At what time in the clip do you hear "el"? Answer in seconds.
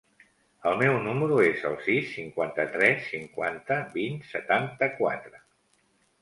0.69-0.77, 1.69-1.75